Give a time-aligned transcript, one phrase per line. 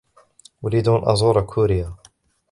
[0.65, 1.95] أريد أن أزور كوريا.